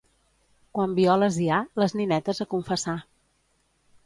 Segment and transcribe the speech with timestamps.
[0.77, 2.97] Quan violes hi ha, les ninetes a confessar.